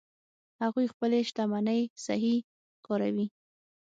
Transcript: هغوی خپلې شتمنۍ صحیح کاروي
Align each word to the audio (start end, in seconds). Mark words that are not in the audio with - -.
هغوی 0.61 0.85
خپلې 0.93 1.19
شتمنۍ 1.29 1.81
صحیح 2.05 2.37
کاروي 2.85 3.27